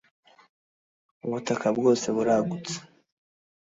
[1.25, 2.75] ubutaka bwose buragutse.